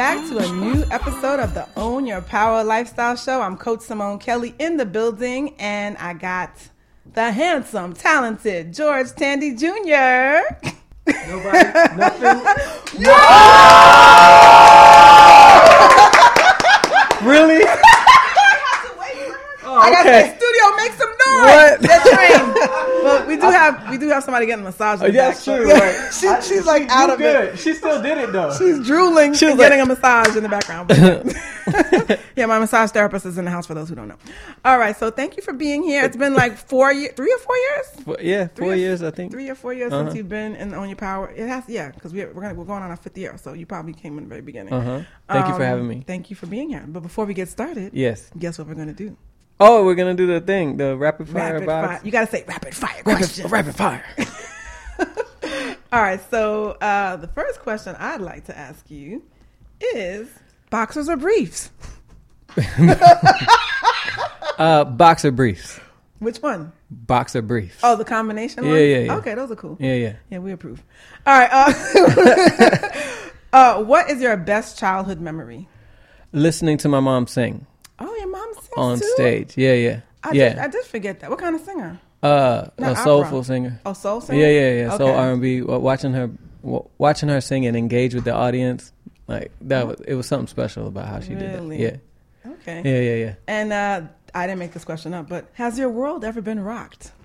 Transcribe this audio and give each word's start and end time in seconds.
back 0.07 0.23
to 0.29 0.37
a 0.37 0.47
new 0.53 0.85
episode 0.89 1.37
of 1.37 1.53
the 1.53 1.67
Own 1.75 2.05
Your 2.05 2.21
Power 2.21 2.63
Lifestyle 2.63 3.17
Show. 3.17 3.41
I'm 3.41 3.57
Coach 3.57 3.81
Simone 3.81 4.19
Kelly 4.19 4.55
in 4.57 4.77
the 4.77 4.85
building, 4.85 5.53
and 5.59 5.97
I 5.97 6.13
got 6.13 6.51
the 7.13 7.29
handsome, 7.29 7.91
talented 7.91 8.73
George 8.73 9.11
Tandy 9.11 9.53
Jr. 9.53 9.65
Nobody, 11.27 11.59
nothing. 11.97 12.23
really? 17.27 17.65
Oh, 19.65 19.75
I 19.75 19.91
got 19.91 20.03
to 20.03 20.09
okay. 20.09 20.23
say, 20.23 20.37
studio, 20.37 20.75
make 20.77 20.93
some 20.93 21.09
noise. 21.09 21.43
What? 21.43 21.81
They're 21.81 21.99
trained. 21.99 22.53
but 23.03 23.27
we 23.27 23.35
do 23.97 24.06
have 24.21 24.27
we 24.33 24.37
do 24.37 24.41
have 24.43 24.45
somebody 24.45 24.45
getting 24.45 24.65
a 24.65 24.69
massage. 24.69 25.01
In 25.01 25.07
the 25.07 25.17
That's 25.17 25.45
back, 25.45 25.57
true. 25.57 25.71
Right. 25.71 26.13
she, 26.19 26.27
I- 26.27 26.39
she's 26.41 26.65
like 26.65 26.83
she 26.83 26.89
out 26.89 27.09
of 27.09 27.17
good. 27.17 27.53
it. 27.53 27.59
She 27.59 27.73
still 27.73 28.01
did 28.01 28.17
it 28.17 28.31
though. 28.31 28.53
She's 28.57 28.85
drooling. 28.85 29.33
She's 29.33 29.49
like- 29.49 29.57
getting 29.59 29.81
a 29.81 29.85
massage 29.85 30.35
in 30.35 30.43
the 30.43 30.49
background. 30.49 30.91
Yeah, 32.37 32.45
my 32.45 32.59
massage 32.59 32.91
therapist 32.91 33.25
is 33.25 33.37
in 33.39 33.45
the 33.45 33.51
house 33.51 33.65
for 33.65 33.73
those 33.73 33.89
who 33.89 33.95
don't 33.95 34.07
know. 34.07 34.15
All 34.63 34.77
right, 34.77 34.95
so 34.95 35.09
thank 35.09 35.35
you 35.37 35.43
for 35.43 35.53
being 35.53 35.81
here. 35.83 36.03
It's 36.05 36.15
been 36.15 36.35
like 36.35 36.55
four 36.55 36.93
years, 36.93 37.13
three 37.15 37.33
or 37.33 37.37
four 37.39 37.55
years. 37.57 37.87
Four- 38.05 38.17
yeah, 38.21 38.47
Three 38.47 38.65
four 38.65 38.73
or- 38.73 38.75
years 38.75 39.01
I 39.03 39.09
think. 39.11 39.31
Three 39.31 39.49
or 39.49 39.55
four 39.55 39.73
years 39.73 39.91
Uh-huh. 39.91 40.05
since 40.05 40.15
you've 40.15 40.29
been 40.29 40.55
in 40.55 40.73
Own 40.75 40.87
Your 40.87 40.95
Power. 40.97 41.29
It 41.35 41.47
has, 41.47 41.63
yeah, 41.67 41.89
because 41.91 42.13
we're 42.13 42.31
we're, 42.31 42.43
gonna, 42.43 42.53
we're 42.53 42.63
going 42.65 42.83
on 42.83 42.89
our 42.91 42.95
fifth 42.95 43.17
year, 43.17 43.37
so 43.37 43.53
you 43.53 43.65
probably 43.65 43.93
came 43.93 44.17
in 44.17 44.25
the 44.25 44.29
very 44.29 44.41
beginning. 44.41 44.71
Uh 44.73 44.81
huh. 44.81 45.01
Thank 45.27 45.47
you 45.47 45.53
for 45.55 45.61
Um, 45.63 45.67
having 45.67 45.87
me. 45.87 46.03
Thank 46.05 46.29
you 46.29 46.35
for 46.35 46.45
being 46.45 46.69
here. 46.69 46.85
But 46.87 47.01
before 47.01 47.25
we 47.25 47.33
get 47.33 47.49
started, 47.49 47.91
Yes. 47.93 48.29
guess 48.37 48.57
what 48.59 48.67
we're 48.67 48.75
gonna 48.75 48.93
do? 48.93 49.17
Oh, 49.59 49.83
we're 49.85 49.95
gonna 49.95 50.13
do 50.13 50.27
the 50.27 50.39
thing, 50.39 50.77
the 50.77 50.95
rapid 50.95 51.27
fire 51.29 51.53
Rapid 51.53 51.65
box. 51.65 51.87
fire. 51.87 52.01
You 52.03 52.11
gotta 52.11 52.27
say 52.31 52.43
rapid 52.47 52.75
fire 52.75 53.01
Rapid, 53.05 53.17
question. 53.17 53.47
rapid 53.47 53.75
fire. 53.75 54.03
All 55.91 56.01
right, 56.01 56.19
so 56.29 56.71
uh, 56.81 57.15
the 57.15 57.27
first 57.27 57.61
question 57.61 57.95
I'd 57.97 58.21
like 58.21 58.45
to 58.45 58.57
ask 58.57 58.89
you 58.91 59.23
is 59.81 60.27
boxers 60.69 61.09
or 61.09 61.17
briefs? 61.17 61.71
uh, 64.57 64.83
boxer 64.85 65.31
briefs. 65.31 65.79
Which 66.19 66.37
one? 66.37 66.71
Boxer 66.89 67.41
briefs. 67.41 67.79
Oh, 67.83 67.95
the 67.95 68.05
combination 68.05 68.63
Yeah, 68.63 68.75
yeah, 68.77 68.97
yeah. 68.99 69.15
Okay, 69.17 69.35
those 69.35 69.51
are 69.51 69.55
cool. 69.55 69.77
Yeah, 69.79 69.93
yeah. 69.93 70.13
Yeah, 70.31 70.39
we 70.39 70.51
approve. 70.51 70.83
All 71.25 71.37
right. 71.37 71.49
Uh, 71.51 72.89
uh, 73.53 73.83
what 73.83 74.09
is 74.09 74.21
your 74.21 74.35
best 74.37 74.79
childhood 74.79 75.21
memory? 75.21 75.67
Listening 76.31 76.77
to 76.79 76.89
my 76.89 76.99
mom 76.99 77.27
sing 77.27 77.67
Oh, 77.99 78.15
your 78.15 78.27
mom 78.29 78.53
sings 78.53 78.69
on 78.77 78.99
too? 78.99 79.11
stage. 79.15 79.57
Yeah, 79.57 79.73
yeah. 79.73 79.99
I 80.23 80.31
yeah. 80.33 80.49
Did, 80.49 80.57
I 80.59 80.67
did 80.67 80.85
forget 80.85 81.19
that. 81.21 81.29
What 81.29 81.39
kind 81.39 81.55
of 81.55 81.61
singer? 81.61 81.99
uh, 82.23 82.67
Not 82.77 82.89
a 82.89 82.91
opera. 82.91 83.03
soulful 83.03 83.43
singer. 83.43 83.79
Oh, 83.85 83.93
soul 83.93 84.21
singer. 84.21 84.39
Yeah, 84.39 84.49
yeah, 84.49 84.71
yeah. 84.83 84.97
So 84.97 85.07
Okay. 85.07 85.13
R 85.17 85.31
and 85.33 85.41
B. 85.41 85.61
Watching 85.61 86.13
her, 86.13 86.29
watching 86.97 87.29
her 87.29 87.41
sing 87.41 87.65
and 87.65 87.75
engage 87.77 88.13
with 88.15 88.23
the 88.23 88.33
audience, 88.33 88.91
like 89.27 89.51
that 89.61 89.87
was 89.87 89.99
it 90.01 90.15
was 90.15 90.25
something 90.27 90.47
special 90.47 90.87
about 90.87 91.07
how 91.07 91.19
she 91.19 91.33
Really? 91.35 91.77
did 91.77 91.93
that. 91.93 91.99
Yeah. 92.45 92.51
Okay. 92.53 92.81
Yeah, 92.85 92.99
yeah, 93.01 93.25
yeah. 93.25 93.33
And 93.47 93.73
uh, 93.73 94.01
I 94.33 94.47
didn't 94.47 94.59
make 94.59 94.73
this 94.73 94.85
question 94.85 95.13
up, 95.13 95.27
but 95.29 95.49
has 95.53 95.77
your 95.79 95.89
world 95.89 96.23
ever 96.23 96.41
been 96.41 96.59
rocked? 96.59 97.11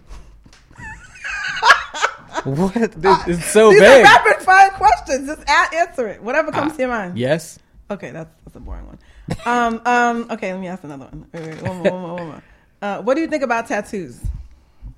What? 2.45 2.75
This 3.01 3.29
is 3.29 3.45
so 3.45 3.71
These 3.71 3.81
vague. 3.81 4.05
are 4.05 4.09
rapid 4.25 4.43
fire 4.43 4.71
questions. 4.71 5.29
Just 5.29 5.49
answer 5.49 6.09
it. 6.09 6.23
Whatever 6.23 6.51
comes 6.51 6.73
Ah, 6.73 6.77
to 6.77 6.81
your 6.83 6.89
mind. 6.91 7.19
Yes. 7.19 7.59
Okay, 7.91 8.11
that's 8.11 8.31
that's 8.45 8.57
a 8.57 8.61
boring 8.61 8.87
one. 8.87 8.99
Um, 9.47 9.81
um, 9.87 10.27
okay, 10.31 10.53
let 10.53 10.61
me 10.61 10.69
ask 10.69 10.85
another 10.85 11.05
one. 11.07 11.27
Wait, 11.33 11.43
wait, 11.43 11.63
one 11.63 11.77
more, 11.77 11.91
one 11.93 12.01
more, 12.03 12.17
one 12.19 12.27
more. 12.29 12.43
Uh, 12.81 13.03
what 13.03 13.15
do 13.15 13.21
you 13.21 13.29
think 13.29 13.43
about 13.43 13.67
tattoos? 13.69 14.21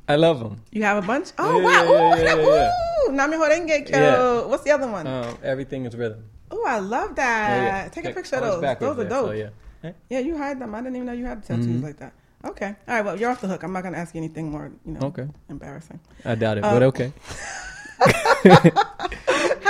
I 0.08 0.16
love 0.16 0.38
them. 0.40 0.60
You 0.70 0.82
have 0.82 1.02
a 1.02 1.06
bunch? 1.06 1.32
Oh 1.38 1.58
Yeah, 1.60 1.64
wow! 1.64 1.84
yeah, 1.84 1.90
Ooh, 1.92 2.24
yeah, 2.24 2.34
ooh, 2.36 2.54
yeah, 2.54 3.08
ooh. 3.08 3.12
Nam 3.12 3.30
Myoho 3.32 3.48
Renge 3.50 3.86
Kyo. 3.86 3.98
Yeah. 3.98 4.46
What's 4.46 4.64
the 4.64 4.70
other 4.70 4.86
one? 4.88 5.06
Um, 5.06 5.38
everything 5.42 5.84
is 5.86 5.96
rhythm. 5.96 6.24
oh, 6.50 6.64
I 6.66 6.78
love 6.78 7.16
that. 7.16 7.92
Take 7.92 8.04
a 8.06 8.10
picture 8.10 8.36
of 8.36 8.60
those. 8.62 8.78
Those 8.78 8.98
are 8.98 9.08
dope. 9.08 9.26
so 9.28 9.32
yeah. 9.32 9.48
Hey. 9.82 9.94
Yeah, 10.10 10.18
you 10.20 10.36
hide 10.36 10.58
them. 10.60 10.74
I 10.74 10.78
didn't 10.80 10.96
even 10.96 11.06
know 11.06 11.12
you 11.12 11.26
had 11.26 11.44
tattoos 11.44 11.66
Mhm. 11.66 11.82
like 11.82 11.98
that. 11.98 12.12
Okay. 12.44 12.74
All 12.88 12.94
right. 12.94 13.04
Well, 13.04 13.18
you're 13.18 13.30
off 13.30 13.40
the 13.40 13.48
hook. 13.48 13.62
I'm 13.62 13.72
not 13.72 13.82
going 13.82 13.94
to 13.94 13.98
ask 14.00 14.14
you 14.14 14.18
anything 14.18 14.50
more, 14.50 14.70
you 14.86 14.92
know, 14.92 15.00
Okay. 15.08 15.26
embarrassing. 15.48 16.00
I 16.24 16.34
doubt 16.34 16.58
it, 16.58 16.64
Uh, 16.64 16.72
but 16.72 16.82
okay. 16.84 17.12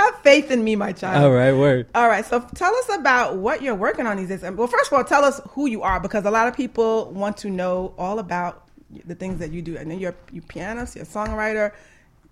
Have 0.05 0.21
faith 0.21 0.51
in 0.51 0.63
me, 0.63 0.75
my 0.75 0.91
child. 0.91 1.23
All 1.23 1.31
right, 1.31 1.51
word. 1.51 1.87
All 1.95 2.07
right. 2.07 2.23
So 2.23 2.39
tell 2.53 2.73
us 2.75 2.89
about 2.95 3.37
what 3.37 3.63
you're 3.63 3.73
working 3.73 4.05
on 4.05 4.17
these 4.17 4.29
days. 4.29 4.43
Well, 4.43 4.67
first 4.67 4.91
of 4.91 4.97
all, 4.97 5.03
tell 5.03 5.25
us 5.25 5.41
who 5.49 5.65
you 5.65 5.81
are 5.81 5.99
because 5.99 6.25
a 6.25 6.31
lot 6.31 6.47
of 6.47 6.55
people 6.55 7.11
want 7.11 7.37
to 7.37 7.49
know 7.49 7.93
all 7.97 8.19
about 8.19 8.67
the 9.05 9.15
things 9.15 9.39
that 9.39 9.51
you 9.51 9.63
do. 9.63 9.77
And 9.77 9.89
then 9.89 9.99
you're 9.99 10.13
you 10.31 10.43
pianist, 10.43 10.95
you're 10.95 11.05
a 11.05 11.07
songwriter, 11.07 11.71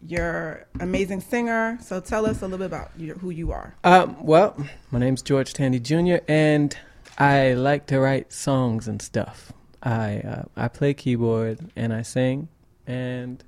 you're 0.07 0.67
amazing 0.81 1.21
singer. 1.21 1.79
So 1.81 1.99
tell 1.99 2.27
us 2.27 2.41
a 2.41 2.45
little 2.45 2.59
bit 2.59 2.65
about 2.65 2.91
your, 2.95 3.17
who 3.17 3.31
you 3.31 3.51
are. 3.51 3.73
Um, 3.83 4.23
well, 4.23 4.55
my 4.91 4.99
name's 4.99 5.23
George 5.23 5.53
Tandy 5.53 5.79
Jr. 5.79 6.17
and 6.27 6.77
I 7.17 7.53
like 7.53 7.87
to 7.87 7.99
write 7.99 8.31
songs 8.31 8.87
and 8.87 9.01
stuff. 9.01 9.51
I 9.81 10.19
uh, 10.19 10.43
I 10.55 10.67
play 10.67 10.93
keyboard 10.93 11.71
and 11.75 11.91
I 11.91 12.03
sing, 12.03 12.49
and 12.85 13.43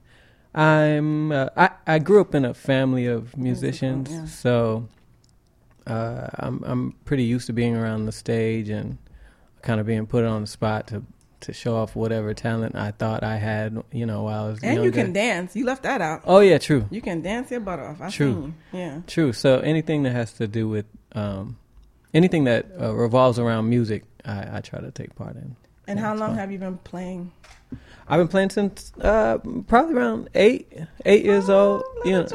I'm 0.55 1.31
uh, 1.31 1.49
I 1.57 1.69
I 1.85 1.99
grew 1.99 2.21
up 2.21 2.33
in 2.33 2.45
a 2.45 2.53
family 2.53 3.05
of 3.05 3.35
musicians, 3.37 4.09
yeah. 4.11 4.25
so 4.25 4.87
uh, 5.85 6.27
I'm 6.35 6.63
I'm 6.63 6.91
pretty 7.03 7.23
used 7.23 7.47
to 7.47 7.53
being 7.53 7.75
around 7.75 8.05
the 8.05 8.11
stage 8.11 8.69
and 8.69 8.97
kind 9.61 9.79
of 9.81 9.85
being 9.85 10.05
put 10.07 10.23
on 10.23 10.41
the 10.41 10.47
spot 10.47 10.87
to 10.87 11.03
to 11.41 11.53
show 11.53 11.75
off 11.75 11.95
whatever 11.95 12.33
talent 12.33 12.75
I 12.75 12.91
thought 12.91 13.21
I 13.23 13.35
had, 13.35 13.83
you 13.91 14.05
know, 14.05 14.23
while 14.23 14.45
I 14.45 14.47
was 14.47 14.63
And 14.63 14.75
younger. 14.75 14.85
you 14.85 14.91
can 14.91 15.13
dance. 15.13 15.55
You 15.55 15.65
left 15.65 15.83
that 15.83 16.01
out. 16.01 16.21
Oh 16.25 16.39
yeah, 16.39 16.57
true. 16.57 16.87
You 16.89 17.01
can 17.01 17.21
dance 17.21 17.51
your 17.51 17.59
butt 17.59 17.79
off. 17.79 18.01
I 18.01 18.09
True. 18.09 18.53
Yeah. 18.71 19.01
True. 19.05 19.33
So 19.33 19.59
anything 19.59 20.03
that 20.03 20.13
has 20.13 20.31
to 20.33 20.47
do 20.47 20.67
with 20.69 20.85
um, 21.13 21.57
anything 22.13 22.45
that 22.45 22.65
uh, 22.81 22.93
revolves 22.95 23.37
around 23.37 23.69
music, 23.69 24.03
I, 24.23 24.57
I 24.57 24.61
try 24.61 24.79
to 24.79 24.89
take 24.91 25.13
part 25.15 25.35
in. 25.35 25.55
And 25.87 25.99
Yeah, 25.99 26.05
how 26.05 26.15
long 26.15 26.29
fun. 26.29 26.37
have 26.37 26.51
you 26.51 26.57
been 26.57 26.77
playing? 26.79 27.31
I've 28.07 28.19
been 28.19 28.27
playing 28.27 28.51
since 28.51 28.91
uh, 29.01 29.39
probably 29.67 29.95
around 29.95 30.29
eight, 30.35 30.71
eight 31.05 31.25
years 31.25 31.49
old. 31.49 31.83
Oh, 31.85 32.01
You 32.05 32.11
know, 32.11 32.27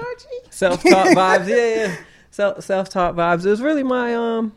self-taught 0.51 1.07
vibes. 1.17 1.49
Yeah, 1.49 1.57
yeah. 1.87 1.97
Self 2.31 2.63
self-taught 2.65 3.15
vibes. 3.17 3.45
It 3.47 3.51
was 3.51 3.61
really 3.63 3.83
my 3.83 4.15
um 4.15 4.53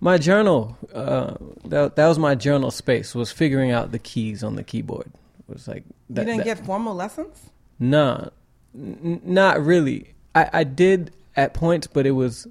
my 0.00 0.16
journal. 0.18 0.76
Uh, 0.94 1.34
that 1.66 1.96
that 1.96 2.06
was 2.08 2.18
my 2.18 2.34
journal 2.34 2.70
space. 2.70 3.14
Was 3.14 3.32
figuring 3.32 3.70
out 3.70 3.92
the 3.92 3.98
keys 3.98 4.42
on 4.44 4.56
the 4.56 4.62
keyboard. 4.62 5.10
It 5.48 5.52
was 5.54 5.68
like 5.68 5.84
that, 6.10 6.22
you 6.22 6.26
didn't 6.26 6.38
that- 6.46 6.56
get 6.58 6.66
formal 6.66 6.94
lessons? 6.94 7.50
Nah, 7.78 8.28
n- 8.74 9.20
not 9.24 9.62
really. 9.64 10.12
I, 10.34 10.50
I 10.52 10.64
did 10.64 11.12
at 11.36 11.54
points, 11.54 11.86
but 11.86 12.06
it 12.06 12.12
was 12.12 12.46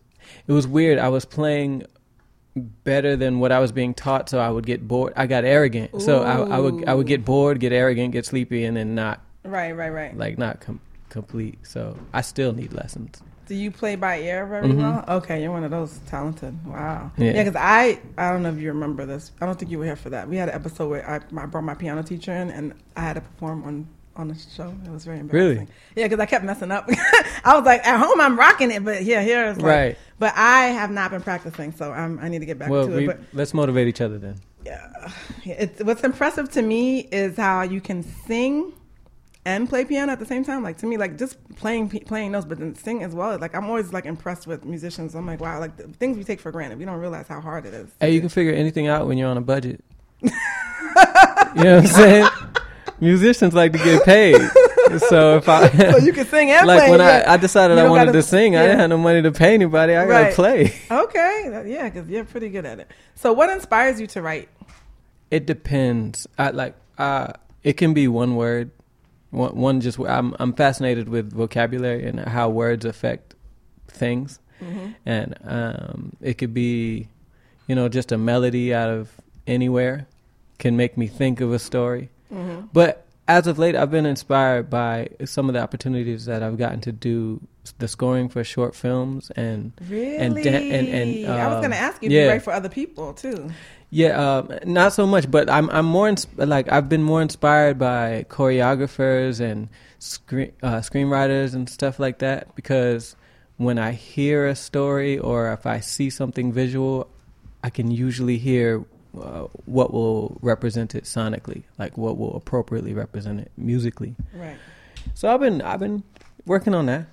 it 0.48 0.52
was 0.52 0.68
weird. 0.68 0.98
I 1.00 1.10
was 1.10 1.26
playing 1.26 1.84
better 2.56 3.16
than 3.16 3.40
what 3.40 3.52
I 3.52 3.60
was 3.60 3.72
being 3.72 3.94
taught, 3.94 4.30
so 4.30 4.40
I 4.40 4.50
would 4.50 4.66
get 4.66 4.88
bored. 4.88 5.14
I 5.16 5.28
got 5.28 5.44
arrogant, 5.46 6.02
so 6.02 6.24
I, 6.24 6.56
I 6.56 6.60
would 6.60 6.88
I 6.88 6.94
would 6.94 7.08
get 7.08 7.24
bored, 7.26 7.60
get 7.60 7.72
arrogant, 7.72 8.12
get 8.12 8.26
sleepy, 8.26 8.66
and 8.66 8.76
then 8.78 8.96
not 8.96 9.22
Right, 9.44 9.72
right, 9.72 9.90
right. 9.90 10.18
like 10.18 10.38
not 10.38 10.60
com- 10.60 10.82
complete. 11.10 11.58
So 11.64 11.98
I 12.14 12.22
still 12.22 12.54
need 12.54 12.74
lessons. 12.74 13.22
Do 13.48 13.56
you 13.56 13.72
play 13.72 13.96
by 13.96 14.20
ear 14.20 14.46
very 14.46 14.68
Mhm. 14.68 14.78
well? 14.78 15.18
Okay, 15.18 15.42
you're 15.42 15.52
one 15.52 15.64
of 15.64 15.72
those 15.72 15.98
talented. 16.08 16.54
Wow. 16.68 17.12
Yeah. 17.18 17.32
Yeah, 17.34 17.44
because 17.44 17.56
I 17.60 18.00
I 18.18 18.32
don't 18.32 18.44
know 18.44 18.50
if 18.50 18.60
you 18.60 18.68
remember 18.68 19.06
this. 19.08 19.32
I 19.42 19.46
don't 19.48 19.58
think 19.58 19.72
you 19.72 19.80
were 19.80 19.86
here 19.86 19.96
for 19.96 20.12
that. 20.12 20.28
We 20.30 20.38
had 20.38 20.50
an 20.50 20.56
episode 20.56 20.88
where 20.90 21.10
I, 21.10 21.16
I 21.42 21.46
brought 21.48 21.64
my 21.64 21.74
piano 21.74 22.04
teacher 22.04 22.32
in 22.32 22.52
and 22.52 22.74
I 22.96 23.02
had 23.02 23.14
to 23.14 23.22
perform 23.22 23.64
on 23.64 23.88
on 24.20 24.28
the 24.28 24.36
show. 24.36 24.74
It 24.86 24.92
was 24.92 25.06
very 25.06 25.20
embarrassing. 25.20 25.58
Really? 25.60 25.68
Yeah, 25.96 26.06
because 26.06 26.20
I 26.20 26.26
kept 26.26 26.44
messing 26.46 26.72
up. 26.72 26.88
I 27.44 27.56
was 27.56 27.66
like, 27.66 27.86
at 27.88 27.98
home 27.98 28.20
I'm 28.22 28.38
rocking 28.38 28.70
it, 28.70 28.84
but 28.84 29.04
yeah, 29.04 29.22
here 29.22 29.46
it's 29.48 29.60
like. 29.60 29.66
Right. 29.66 29.98
But 30.20 30.34
I 30.36 30.68
have 30.68 30.92
not 30.92 31.12
been 31.12 31.22
practicing, 31.22 31.72
so 31.72 31.92
I'm, 31.94 32.20
I 32.20 32.28
need 32.28 32.40
to 32.40 32.46
get 32.46 32.60
back 32.60 32.70
Well, 32.70 32.88
to 32.88 32.96
we, 32.96 33.04
it. 33.06 33.08
But 33.08 33.20
let's 33.34 33.54
motivate 33.54 33.88
each 33.88 34.02
other 34.02 34.18
then. 34.18 34.36
yeah, 34.66 35.12
it's 35.46 35.82
what's 35.82 36.04
impressive 36.04 36.52
to 36.52 36.62
me 36.62 37.00
is 37.12 37.38
how 37.38 37.62
you 37.62 37.80
can 37.80 38.04
sing 38.04 38.74
and 39.46 39.70
play 39.70 39.86
piano 39.86 40.12
at 40.12 40.20
the 40.20 40.26
same 40.26 40.44
time. 40.44 40.62
Like 40.62 40.78
to 40.80 40.86
me, 40.86 40.98
like 40.98 41.18
just 41.18 41.38
playing 41.56 41.90
playing 41.90 42.34
notes, 42.34 42.46
but 42.46 42.60
then 42.60 42.76
sing 42.76 43.02
as 43.04 43.14
well. 43.14 43.40
Like 43.40 43.56
I'm 43.56 43.66
always 43.66 43.94
like 43.94 44.06
impressed 44.06 44.46
with 44.46 44.66
musicians. 44.66 45.16
I'm 45.16 45.26
like, 45.26 45.40
wow, 45.40 45.60
like 45.60 45.78
the 45.78 45.88
things 45.88 46.18
we 46.18 46.26
take 46.26 46.42
for 46.42 46.52
granted, 46.52 46.78
we 46.78 46.86
don't 46.86 47.00
realize 47.00 47.28
how 47.28 47.40
hard 47.40 47.66
it 47.66 47.74
is. 47.74 47.90
Hey, 48.02 48.12
you 48.12 48.20
can 48.20 48.30
figure 48.30 48.54
anything 48.54 48.88
out 48.88 49.08
when 49.08 49.18
you're 49.18 49.30
on 49.30 49.38
a 49.38 49.42
budget. 49.42 49.84
you 50.22 50.30
know 50.30 51.78
what 51.78 51.86
I'm 51.86 51.88
saying? 51.88 52.30
Musicians 53.02 53.54
like 53.54 53.72
to 53.74 53.78
get 53.80 54.04
paid. 54.04 54.42
So 55.10 55.38
if 55.38 55.48
I 55.48 55.70
so 55.92 55.98
you 55.98 56.12
can 56.14 56.26
sing 56.26 56.50
and 56.52 56.66
like 56.66 56.80
play. 56.80 56.90
when 56.92 57.00
yeah. 57.00 57.24
I, 57.28 57.34
I 57.34 57.38
decided 57.38 57.78
I 57.78 57.88
wanted 57.88 58.06
gotta- 58.06 58.18
to 58.18 58.24
sing, 58.24 58.56
I 58.56 58.64
didn't 58.64 58.80
have 58.80 58.90
no 58.90 58.98
money 58.98 59.22
to 59.22 59.32
pay 59.32 59.54
anybody. 59.54 59.94
I 59.96 60.06
Right. 60.06 60.24
gotta 60.24 60.36
play. 60.36 60.74
okay, 60.90 61.64
yeah, 61.68 61.90
because 61.90 62.10
you're 62.10 62.26
pretty 62.26 62.50
good 62.50 62.66
at 62.66 62.80
it. 62.80 62.88
So 63.16 63.32
what 63.34 63.50
inspires 63.50 64.02
you 64.02 64.08
to 64.08 64.22
write? 64.22 64.50
It 65.30 65.46
depends. 65.46 66.28
I 66.38 66.50
like 66.50 66.76
uh 66.98 67.34
it 67.64 67.74
can 67.74 67.94
be 67.94 68.08
one 68.08 68.36
word. 68.36 68.72
One, 69.30 69.56
one 69.56 69.82
just 69.82 70.00
I'm 70.00 70.36
I'm 70.40 70.54
fascinated 70.54 71.08
with 71.08 71.32
vocabulary 71.32 72.06
and 72.08 72.20
how 72.22 72.50
words 72.50 72.84
affect 72.84 73.36
things. 73.88 74.40
Mm-hmm. 74.60 74.88
And 75.06 75.36
um 75.44 76.14
it 76.20 76.40
could 76.40 76.54
be 76.56 77.10
you 77.68 77.76
know 77.76 77.90
just 77.90 78.12
a 78.12 78.18
melody 78.18 78.74
out 78.74 78.90
of 78.90 79.12
anywhere 79.46 80.08
can 80.58 80.76
make 80.76 80.98
me 80.98 81.06
think 81.06 81.42
of 81.42 81.54
a 81.54 81.60
story. 81.60 82.10
Mm-hmm. 82.32 82.68
But 82.74 83.06
as 83.28 83.48
of 83.48 83.60
late 83.60 83.76
I've 83.76 83.92
been 83.92 84.06
inspired 84.06 84.70
by 84.70 85.10
some 85.26 85.50
of 85.50 85.54
the 85.54 85.62
opportunities 85.62 86.26
that 86.26 86.42
I've 86.44 86.58
gotten 86.58 86.82
to 86.82 86.92
do 86.92 87.42
the 87.78 87.88
scoring 87.88 88.30
for 88.30 88.44
short 88.44 88.74
films 88.76 89.32
and 89.36 89.72
Really? 89.88 90.18
And 90.18 90.38
and- 90.38 90.88
and, 90.88 91.28
I 91.28 91.48
was 91.48 91.56
um, 91.56 91.62
going 91.62 91.72
to 91.72 91.78
ask 91.78 92.02
you 92.02 92.08
if 92.08 92.12
yeah. 92.14 92.24
you 92.24 92.30
write 92.30 92.42
for 92.42 92.54
other 92.54 92.70
people 92.70 93.14
too. 93.14 93.52
Yeah, 93.92 94.38
um, 94.38 94.52
not 94.66 94.94
so 94.94 95.08
much, 95.08 95.30
but 95.30 95.50
I'm 95.50 95.70
I'm 95.72 95.86
more 95.86 96.08
ins- 96.08 96.28
like 96.38 96.72
I've 96.72 96.90
been 96.90 97.04
more 97.04 97.22
inspired 97.22 97.80
by 97.80 98.26
choreographers 98.30 99.40
and 99.40 99.70
screen 100.00 100.52
uh, 100.62 100.78
screenwriters 100.78 101.54
and 101.56 101.68
stuff 101.70 102.00
like 102.00 102.20
that 102.20 102.56
because 102.56 103.16
when 103.58 103.78
I 103.80 103.92
hear 103.92 104.48
a 104.48 104.56
story 104.56 105.18
or 105.18 105.52
if 105.54 105.66
I 105.66 105.80
see 105.80 106.10
something 106.10 106.54
visual, 106.54 107.08
I 107.64 107.70
can 107.72 107.90
usually 107.92 108.38
hear 108.38 108.86
uh, 109.18 109.48
what 109.66 109.94
will 109.94 110.38
represent 110.42 110.96
it 110.96 111.06
sonically, 111.06 111.64
like 111.78 111.98
what 111.98 112.18
will 112.18 112.36
appropriately 112.36 112.94
represent 112.94 113.40
it 113.40 113.52
musically. 113.58 114.16
Right. 114.34 114.58
So 115.14 115.34
I've 115.34 115.40
been 115.40 115.62
I've 115.62 115.80
been 115.80 116.04
working 116.46 116.74
on 116.74 116.86
that. 116.88 117.08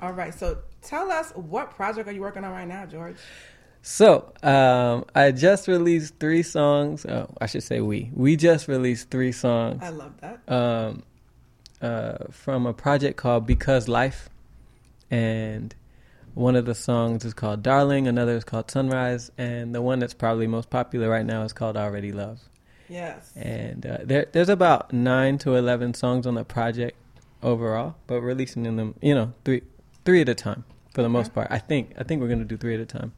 All 0.00 0.12
right. 0.12 0.32
So 0.34 0.58
tell 0.82 1.10
us 1.10 1.32
what 1.32 1.70
project 1.72 2.08
are 2.08 2.12
you 2.12 2.20
working 2.20 2.44
on 2.44 2.52
right 2.52 2.68
now, 2.68 2.86
George? 2.86 3.16
So, 3.82 4.30
um, 4.42 5.06
I 5.14 5.30
just 5.30 5.66
released 5.66 6.18
three 6.20 6.42
songs. 6.42 7.06
Oh, 7.06 7.30
I 7.40 7.46
should 7.46 7.62
say 7.62 7.80
we. 7.80 8.10
We 8.12 8.36
just 8.36 8.68
released 8.68 9.10
three 9.10 9.32
songs 9.32 9.82
I 9.82 9.88
love 9.88 10.12
that. 10.20 10.52
um, 10.52 11.02
uh, 11.80 12.24
from 12.30 12.66
a 12.66 12.74
project 12.74 13.16
called 13.16 13.46
Because 13.46 13.88
Life. 13.88 14.28
And 15.10 15.74
one 16.34 16.56
of 16.56 16.64
the 16.64 16.74
songs 16.74 17.24
is 17.24 17.34
called 17.34 17.62
Darling, 17.62 18.06
another 18.06 18.36
is 18.36 18.44
called 18.44 18.70
Sunrise, 18.70 19.30
and 19.36 19.74
the 19.74 19.82
one 19.82 19.98
that's 19.98 20.14
probably 20.14 20.46
most 20.46 20.70
popular 20.70 21.08
right 21.08 21.26
now 21.26 21.42
is 21.42 21.52
called 21.52 21.76
Already 21.76 22.12
Love. 22.12 22.40
Yes. 22.88 23.30
And 23.36 23.86
uh, 23.86 23.98
there, 24.02 24.26
there's 24.32 24.48
about 24.48 24.92
nine 24.92 25.38
to 25.38 25.54
11 25.54 25.94
songs 25.94 26.26
on 26.26 26.34
the 26.34 26.44
project 26.44 26.96
overall, 27.42 27.96
but 28.06 28.20
releasing 28.20 28.62
them, 28.64 28.94
you 29.00 29.14
know, 29.14 29.32
three, 29.44 29.62
three 30.04 30.20
at 30.20 30.28
a 30.28 30.34
time 30.34 30.64
for 30.94 31.02
the 31.02 31.06
Okay. 31.08 31.12
most 31.12 31.34
part. 31.34 31.48
I 31.50 31.58
think, 31.58 31.92
I 31.98 32.02
think 32.04 32.20
we're 32.20 32.28
going 32.28 32.40
to 32.40 32.44
do 32.44 32.56
three 32.56 32.74
at 32.74 32.80
a 32.80 32.86
time. 32.86 33.12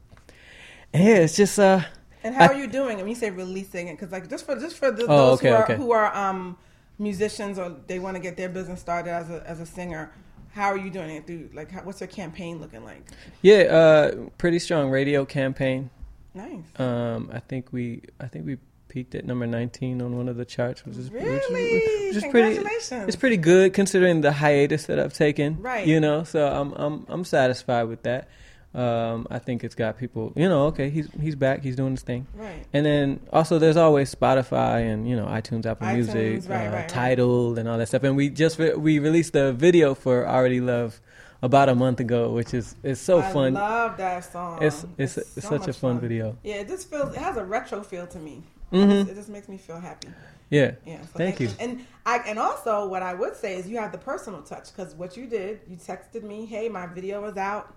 And 0.93 1.03
yeah, 1.03 1.15
it's 1.15 1.35
just, 1.35 1.57
uh, 1.57 1.81
And 2.23 2.35
how 2.35 2.45
I- 2.45 2.47
are 2.49 2.53
you 2.53 2.67
doing? 2.67 2.91
And 2.93 2.99
when 3.01 3.09
you 3.09 3.15
say 3.15 3.31
releasing 3.31 3.87
it, 3.87 3.93
because 3.99 4.11
like 4.11 4.29
just 4.29 4.45
for 4.45 4.55
just 4.59 4.77
for 4.77 4.91
the, 4.91 5.03
Oh, 5.03 5.07
those 5.31 5.39
okay, 5.39 5.49
who 5.49 5.55
are 5.55 5.63
okay. 5.63 5.75
who 5.75 5.91
are 5.91 6.15
um, 6.15 6.57
musicians 6.99 7.57
or 7.57 7.75
they 7.87 7.97
want 7.99 8.15
to 8.15 8.21
get 8.21 8.37
their 8.37 8.47
business 8.49 8.79
started 8.79 9.09
as 9.11 9.29
a 9.31 9.43
as 9.49 9.59
a 9.59 9.65
singer, 9.65 10.11
how 10.53 10.67
are 10.71 10.77
you 10.77 10.89
doing 10.89 11.09
it? 11.09 11.27
Through 11.27 11.49
like 11.53 11.71
how, 11.71 11.81
what's 11.81 11.99
your 11.99 12.07
campaign 12.07 12.59
looking 12.61 12.85
like? 12.85 13.05
Yeah, 13.41 13.55
uh, 13.63 14.11
pretty 14.37 14.59
strong 14.59 14.89
radio 14.89 15.25
campaign. 15.25 15.89
Nice. 16.33 16.63
Um, 16.77 17.29
I 17.33 17.39
think 17.39 17.71
we, 17.71 18.01
I 18.19 18.27
think 18.27 18.45
we 18.45 18.57
peaked 18.87 19.15
at 19.15 19.25
number 19.25 19.45
19 19.47 20.01
on 20.01 20.15
one 20.17 20.27
of 20.29 20.35
the 20.37 20.45
charts, 20.45 20.85
which 20.85 20.97
is 20.97 21.09
which 21.11 21.23
is- 21.23 21.49
really? 21.49 22.07
which 22.07 22.15
is 22.17 22.23
pretty. 22.31 22.55
Congratulations. 22.55 23.07
It's 23.07 23.15
pretty 23.15 23.37
good 23.37 23.73
considering 23.73 24.21
the 24.21 24.31
hiatus 24.31 24.85
that 24.85 24.99
I've 24.99 25.13
taken. 25.13 25.61
Right. 25.61 25.85
You 25.87 25.99
know, 25.99 26.23
so 26.23 26.47
I'm 26.47 26.71
I'm 26.73 27.05
I'm 27.09 27.23
satisfied 27.25 27.83
with 27.83 28.03
that. 28.03 28.27
Um, 28.75 29.27
I 29.29 29.37
think 29.37 29.63
it's 29.63 29.75
got 29.75 29.99
people. 29.99 30.33
You 30.35 30.49
know, 30.49 30.65
okay, 30.67 30.89
he's 30.89 31.07
he's 31.21 31.35
back. 31.35 31.61
He's 31.61 31.75
doing 31.75 31.91
his 31.91 32.01
thing. 32.01 32.25
right. 32.35 32.65
And 32.73 32.85
then 32.85 33.19
also 33.31 33.59
there's 33.59 33.77
always 33.77 34.13
Spotify 34.13 34.91
and 34.91 35.07
you 35.07 35.15
know 35.15 35.25
iTunes, 35.25 35.65
Apple 35.65 35.87
iTunes, 35.87 36.13
Music, 36.13 36.49
right, 36.49 36.67
uh, 36.67 36.71
right, 36.71 36.73
right. 36.73 36.89
Tidal, 36.89 37.59
and 37.59 37.69
all 37.69 37.77
that 37.77 37.87
stuff. 37.87 38.03
And 38.03 38.15
we 38.15 38.29
just 38.29 38.57
re- 38.57 38.73
we 38.73 38.97
released 38.99 39.35
a 39.35 39.53
video 39.53 39.93
for 39.93 40.27
Already 40.27 40.59
Love 40.59 40.99
about 41.43 41.69
a 41.69 41.75
month 41.75 41.99
ago, 41.99 42.31
which 42.31 42.53
is 42.53 42.75
is 42.81 42.99
so 42.99 43.19
I 43.19 43.31
fun. 43.31 43.55
I 43.55 43.59
love 43.59 43.97
that 43.97 44.25
song. 44.31 44.63
It's 44.63 44.85
it's 44.97 45.17
it's, 45.17 45.33
so 45.33 45.41
such 45.41 45.65
a 45.65 45.67
much 45.67 45.77
fun, 45.77 45.99
video. 45.99 46.37
Yeah, 46.43 46.55
it 46.55 46.67
just 46.67 46.89
feels 46.89 47.13
it 47.13 47.19
has 47.19 47.37
a 47.37 47.45
retro 47.45 47.83
feel 47.83 48.07
to 48.07 48.17
me. 48.17 48.41
Mhm. 48.71 49.07
It 49.07 49.13
just 49.13 49.29
makes 49.29 49.47
me 49.47 49.57
feel 49.57 49.79
happy. 49.79 50.07
Yeah. 50.49 50.71
Yeah. 50.85 51.01
So 51.01 51.07
Thank 51.17 51.39
you. 51.39 51.49
And 51.59 51.85
I 52.05 52.17
and 52.19 52.39
also 52.39 52.87
what 52.87 53.03
I 53.03 53.13
would 53.13 53.35
say 53.35 53.55
is 53.55 53.67
you 53.67 53.77
have 53.77 53.91
the 53.91 53.97
personal 53.97 54.41
touch 54.41 54.75
because 54.75 54.95
what 54.95 55.15
you 55.17 55.27
did, 55.27 55.61
you 55.67 55.75
texted 55.77 56.23
me, 56.23 56.45
"Hey, 56.45 56.69
my 56.69 56.87
video 56.87 57.23
is 57.25 57.37
out," 57.37 57.73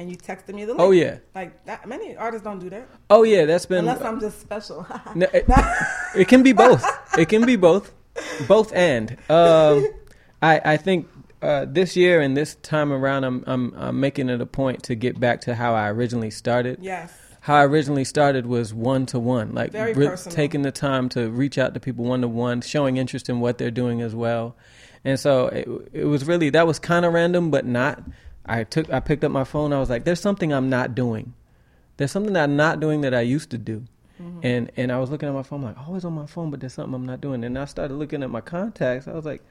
and 0.00 0.10
you 0.10 0.16
texted 0.16 0.54
me 0.54 0.64
the 0.64 0.72
link. 0.72 0.80
Oh 0.80 0.90
yeah. 0.92 1.18
Like 1.34 1.64
that, 1.66 1.86
many 1.86 2.16
artists 2.16 2.42
don't 2.44 2.58
do 2.58 2.70
that 2.70 2.88
Oh 3.10 3.22
yeah. 3.22 3.44
That's 3.44 3.66
been. 3.66 3.80
unless 3.80 4.00
I'm 4.02 4.18
just 4.20 4.40
special. 4.40 4.86
No, 5.14 5.26
it, 5.32 5.44
it 6.16 6.28
can 6.28 6.42
be 6.42 6.52
both. 6.52 6.82
It 7.18 7.28
can 7.28 7.44
be 7.44 7.56
both, 7.56 7.92
both 8.48 8.72
and. 8.72 9.16
Um, 9.28 9.86
I 10.42 10.60
I 10.64 10.76
think 10.76 11.08
uh, 11.42 11.66
this 11.68 11.96
year 11.96 12.20
and 12.20 12.36
this 12.36 12.54
time 12.56 12.92
around, 12.92 13.24
I'm 13.24 13.44
I'm 13.46 13.74
I'm 13.76 14.00
making 14.00 14.28
it 14.30 14.40
a 14.40 14.46
point 14.46 14.82
to 14.84 14.94
get 14.94 15.20
back 15.20 15.40
to 15.42 15.54
how 15.54 15.74
I 15.74 15.88
originally 15.90 16.30
started. 16.30 16.78
yes. 16.80 17.12
How 17.42 17.56
I 17.56 17.64
originally 17.64 18.04
started 18.04 18.44
was 18.44 18.74
one 18.74 19.06
to 19.06 19.18
one, 19.18 19.54
like 19.54 19.72
Very 19.72 19.94
re- 19.94 20.14
taking 20.28 20.60
the 20.60 20.70
time 20.70 21.08
to 21.10 21.30
reach 21.30 21.56
out 21.56 21.72
to 21.72 21.80
people 21.80 22.04
one 22.04 22.20
to 22.20 22.28
one, 22.28 22.60
showing 22.60 22.98
interest 22.98 23.30
in 23.30 23.40
what 23.40 23.56
they're 23.56 23.70
doing 23.70 24.02
as 24.02 24.14
well. 24.14 24.56
And 25.06 25.18
so 25.18 25.46
it, 25.48 25.66
it 25.94 26.04
was 26.04 26.26
really 26.26 26.50
that 26.50 26.66
was 26.66 26.78
kind 26.78 27.06
of 27.06 27.14
random, 27.14 27.50
but 27.50 27.64
not. 27.64 28.02
I 28.50 28.64
took 28.64 28.92
I 28.92 29.00
picked 29.00 29.24
up 29.24 29.32
my 29.32 29.44
phone. 29.44 29.72
I 29.72 29.78
was 29.78 29.88
like, 29.90 30.04
"There's 30.04 30.20
something 30.20 30.52
I'm 30.52 30.68
not 30.68 30.94
doing. 30.94 31.34
There's 31.96 32.10
something 32.10 32.32
that 32.34 32.44
I'm 32.44 32.56
not 32.56 32.80
doing 32.80 33.00
that 33.02 33.14
I 33.14 33.20
used 33.20 33.50
to 33.50 33.58
do." 33.58 33.84
Mm-hmm. 34.20 34.40
And 34.42 34.72
and 34.76 34.92
I 34.92 34.98
was 34.98 35.10
looking 35.10 35.28
at 35.28 35.34
my 35.34 35.42
phone, 35.42 35.60
I'm 35.60 35.66
like, 35.66 35.76
"Oh, 35.78 35.84
always 35.88 36.04
on 36.04 36.12
my 36.12 36.26
phone, 36.26 36.50
but 36.50 36.60
there's 36.60 36.74
something 36.74 36.94
I'm 36.94 37.06
not 37.06 37.20
doing. 37.20 37.44
And 37.44 37.58
I 37.58 37.64
started 37.64 37.94
looking 37.94 38.22
at 38.22 38.30
my 38.30 38.40
contacts. 38.40 39.08
I 39.08 39.12
was 39.12 39.24
like, 39.24 39.42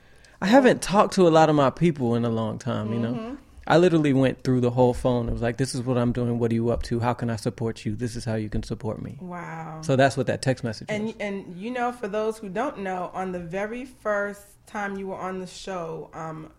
I 0.41 0.45
haven't 0.47 0.81
talked 0.81 1.13
to 1.15 1.27
a 1.27 1.29
lot 1.29 1.49
of 1.49 1.55
my 1.55 1.69
people 1.69 2.15
in 2.15 2.25
a 2.25 2.29
long 2.29 2.59
time, 2.59 2.93
you 2.93 2.99
know. 2.99 3.13
Mhm. 3.13 3.37
I 3.67 3.77
literally 3.77 4.13
went 4.13 4.43
through 4.43 4.61
the 4.61 4.71
whole 4.71 4.95
phone. 4.95 5.29
It 5.29 5.31
was 5.31 5.43
like, 5.43 5.57
this 5.57 5.75
is 5.75 5.81
what 5.81 5.95
I'm 5.97 6.11
doing. 6.11 6.39
What 6.39 6.49
are 6.51 6.55
you 6.55 6.69
up 6.71 6.81
to? 6.83 6.99
How 7.01 7.13
can 7.13 7.29
I 7.29 7.35
support 7.35 7.85
you? 7.85 7.95
This 7.95 8.15
is 8.15 8.25
how 8.25 8.33
you 8.35 8.49
can 8.49 8.63
support 8.63 8.99
me. 9.01 9.17
Wow. 9.21 9.81
So 9.83 9.95
that's 9.95 10.17
what 10.17 10.25
that 10.27 10.41
text 10.41 10.63
message 10.63 10.87
and 10.89 11.05
was. 11.05 11.15
and 11.19 11.55
you 11.55 11.69
know, 11.69 11.91
for 11.91 12.07
those 12.07 12.39
who 12.39 12.49
don't 12.49 12.79
know, 12.79 13.11
on 13.13 13.31
the 13.31 13.39
very 13.39 13.85
first 13.85 14.41
time 14.65 14.97
you 14.97 15.07
were 15.07 15.17
on 15.17 15.39
the 15.39 15.47
show, 15.47 16.09
um, 16.13 16.51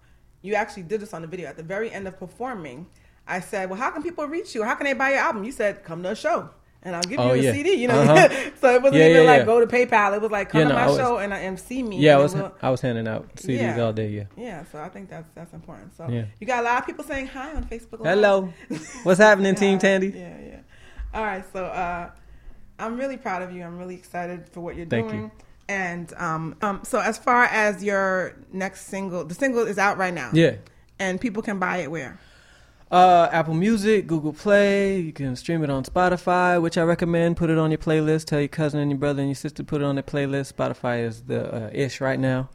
you 0.43 0.55
actually 0.55 0.85
did 0.85 1.01
this 1.01 1.13
on 1.15 1.23
the 1.23 1.29
video. 1.29 1.49
At 1.49 1.57
the 1.57 1.63
very 1.63 1.91
end 1.91 2.07
of 2.09 2.19
performing, 2.19 2.87
I 3.27 3.41
said, 3.41 3.69
"Well, 3.71 3.79
how 3.79 3.91
can 3.91 4.03
people 4.03 4.25
reach 4.27 4.55
you? 4.55 4.63
How 4.63 4.75
can 4.75 4.87
they 4.87 4.93
buy 4.95 5.11
your 5.11 5.21
album?" 5.21 5.45
You 5.45 5.53
said, 5.53 5.85
"Come 5.85 6.03
to 6.05 6.11
a 6.11 6.17
show." 6.17 6.51
And 6.83 6.97
I'll 6.97 7.03
give 7.03 7.21
Oh, 7.21 7.35
you 7.35 7.41
a 7.43 7.45
yeah. 7.45 7.53
CD, 7.53 7.75
you 7.75 7.89
know. 7.89 8.01
Uh-huh. 8.01 8.29
so 8.61 8.75
it 8.75 8.81
wasn't 8.81 8.95
Yeah, 9.03 9.09
even 9.09 9.25
yeah, 9.25 9.31
like 9.31 9.45
go 9.45 9.61
to 9.61 9.67
PayPal. 9.67 10.15
It 10.17 10.23
was 10.23 10.31
like 10.31 10.49
come 10.49 10.63
Yeah, 10.63 10.69
to 10.69 10.75
my 10.75 10.87
was- 10.87 10.97
show 10.97 11.19
and, 11.19 11.31
and 11.31 11.61
see 11.61 11.83
me. 11.83 11.99
Yeah, 11.99 12.17
I 12.17 12.21
was 12.23 12.33
it 12.35 12.39
will- 12.39 12.55
I 12.63 12.71
was 12.71 12.81
handing 12.81 13.07
out 13.07 13.37
CDs 13.37 13.77
all 13.79 13.93
day. 13.93 14.09
Yeah. 14.09 14.25
yeah, 14.35 14.65
so 14.73 14.81
I 14.81 14.89
think 14.89 15.11
that's 15.11 15.29
that's 15.35 15.53
important. 15.53 15.95
So 15.95 16.09
you 16.09 16.47
got 16.47 16.61
a 16.61 16.65
lot 16.65 16.79
of 16.79 16.87
people 16.87 17.05
saying 17.05 17.27
hi 17.27 17.53
on 17.55 17.65
Facebook. 17.65 18.01
Live. 18.01 18.15
Hello, 18.15 18.53
what's 19.03 19.21
happening, 19.21 19.55
Team 19.57 19.79
Tandy? 19.79 20.09
Yeah, 20.09 20.37
yeah. 20.41 20.61
All 21.13 21.23
right, 21.23 21.45
so 21.53 21.67
uh, 21.67 22.11
I'm 22.79 22.97
really 22.97 23.19
proud 23.19 23.43
of 23.43 23.53
you. 23.53 23.63
I'm 23.63 23.77
really 23.79 23.97
excited 23.97 24.49
for 24.49 24.61
what 24.63 24.75
you're 24.75 24.87
Thank 24.87 25.11
doing. 25.11 25.21
you. 25.25 25.31
And 25.71 26.13
um, 26.17 26.57
um, 26.63 26.81
so 26.83 26.99
as 26.99 27.17
far 27.17 27.45
as 27.45 27.85
your 27.85 28.35
next 28.53 28.87
single, 28.87 29.25
the 29.25 29.35
single 29.35 29.65
is 29.67 29.79
out 29.79 29.99
right 29.99 30.13
now. 30.13 30.31
Yeah. 30.33 30.57
And 30.99 31.21
people 31.21 31.43
can 31.45 31.61
buy 31.61 31.77
it 31.79 31.91
where? 31.93 32.19
Uh, 32.91 33.29
Apple 33.31 33.55
Music, 33.55 34.09
Google 34.09 34.33
Play. 34.33 34.99
You 34.99 35.13
can 35.13 35.37
stream 35.37 35.63
it 35.63 35.71
on 35.71 35.85
Spotify, 35.85 36.61
which 36.61 36.77
I 36.77 36.83
recommend. 36.83 37.37
Put 37.37 37.51
it 37.51 37.57
on 37.57 37.71
your 37.71 37.79
playlist. 37.79 38.25
Tell 38.25 38.41
your 38.41 38.49
cousin 38.49 38.81
and 38.81 38.91
your 38.91 38.99
brother 38.99 39.21
and 39.21 39.29
your 39.29 39.37
sister 39.37 39.63
put 39.63 39.81
it 39.81 39.85
on 39.85 39.95
their 39.95 40.03
playlist. 40.03 40.53
Spotify 40.53 41.07
is 41.07 41.23
the 41.23 41.67
uh, 41.67 41.71
ish 41.73 42.01
right 42.01 42.19
now. 42.19 42.51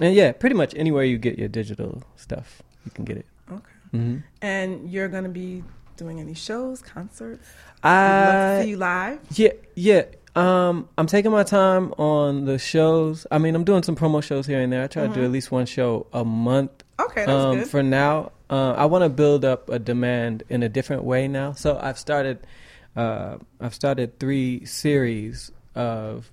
And 0.00 0.12
yeah, 0.16 0.32
pretty 0.32 0.56
much 0.56 0.74
anywhere 0.76 1.04
you 1.04 1.16
get 1.16 1.38
your 1.38 1.48
digital 1.48 2.02
stuff, 2.16 2.60
you 2.84 2.90
can 2.90 3.04
get 3.04 3.18
it. 3.18 3.26
Okay. 3.50 3.62
Mhm. 3.94 4.22
and 4.42 4.90
you're 4.90 5.08
going 5.08 5.24
to 5.24 5.30
be 5.30 5.64
doing 5.96 6.20
any 6.20 6.34
shows, 6.34 6.82
concerts. 6.82 7.46
We'd 7.82 7.88
love 7.88 8.32
to 8.32 8.58
I 8.58 8.62
see 8.62 8.70
you 8.70 8.76
live. 8.76 9.20
Yeah, 9.34 9.52
yeah. 9.74 10.02
Um, 10.38 10.88
I'm 10.96 11.06
taking 11.06 11.30
my 11.30 11.42
time 11.42 11.92
on 11.98 12.44
the 12.44 12.58
shows. 12.58 13.26
I 13.30 13.38
mean, 13.38 13.54
I'm 13.54 13.64
doing 13.64 13.82
some 13.82 13.96
promo 13.96 14.22
shows 14.22 14.46
here 14.46 14.60
and 14.60 14.72
there. 14.72 14.84
I 14.84 14.86
try 14.86 15.06
to 15.06 15.12
do 15.12 15.22
at 15.24 15.30
least 15.30 15.50
one 15.50 15.66
show 15.66 16.06
a 16.12 16.24
month. 16.24 16.70
Okay, 17.00 17.24
that's 17.26 17.30
um, 17.44 17.58
good. 17.58 17.68
For 17.68 17.82
now, 17.82 18.32
uh, 18.50 18.72
I 18.72 18.86
want 18.86 19.02
to 19.04 19.08
build 19.08 19.44
up 19.44 19.68
a 19.68 19.78
demand 19.78 20.42
in 20.48 20.62
a 20.62 20.68
different 20.68 21.04
way 21.04 21.28
now. 21.28 21.52
So 21.52 21.78
I've 21.80 21.98
started. 21.98 22.38
Uh, 22.96 23.38
I've 23.60 23.74
started 23.74 24.18
three 24.18 24.64
series 24.64 25.50
of 25.74 26.30